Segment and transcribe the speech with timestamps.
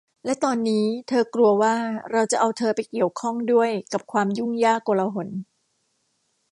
[0.25, 1.75] และตอนนี้เธอกลัวว่า
[2.11, 5.27] เราจะเอาเธอไปเกี่ยวข้องด้วยกับความยุ่งยากโกลาหล